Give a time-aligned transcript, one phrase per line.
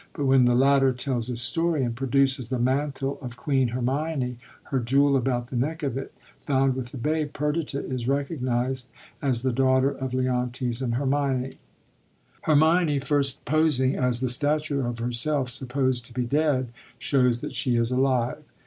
[0.13, 4.79] But when the latter tells his story and produces' the mantle of Queen Hermione, her
[4.79, 6.11] jewel about the neck of it,'
[6.43, 8.87] found with the babe, Perdita is recognised
[9.21, 11.51] as the daughter of Leontes and Hermione.
[11.51, 16.13] 141 KING HENRY THE EIGHTH Hermione, first posing as the statue of herself supposed to
[16.15, 18.43] be dead, shows that she is alive.